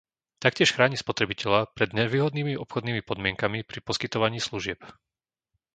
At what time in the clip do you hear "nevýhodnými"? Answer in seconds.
1.99-2.53